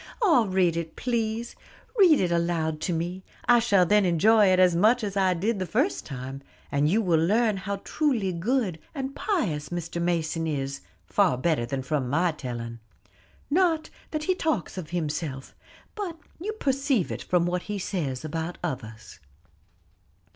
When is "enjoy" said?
4.03-4.47